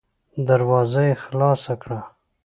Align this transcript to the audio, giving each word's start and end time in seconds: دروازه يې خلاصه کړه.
دروازه 0.47 1.01
يې 1.07 1.15
خلاصه 1.23 1.73
کړه. 1.81 1.99